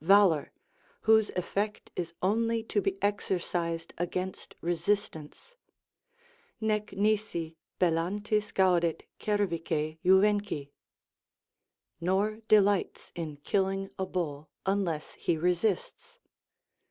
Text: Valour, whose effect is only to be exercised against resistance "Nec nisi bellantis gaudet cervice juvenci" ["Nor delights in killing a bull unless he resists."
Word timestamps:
Valour, 0.00 0.50
whose 1.02 1.28
effect 1.36 1.90
is 1.96 2.14
only 2.22 2.62
to 2.62 2.80
be 2.80 2.96
exercised 3.02 3.92
against 3.98 4.54
resistance 4.62 5.54
"Nec 6.62 6.94
nisi 6.94 7.58
bellantis 7.78 8.54
gaudet 8.54 9.02
cervice 9.20 9.98
juvenci" 10.02 10.70
["Nor 12.00 12.36
delights 12.48 13.12
in 13.14 13.36
killing 13.44 13.90
a 13.98 14.06
bull 14.06 14.48
unless 14.64 15.12
he 15.12 15.36
resists." 15.36 16.18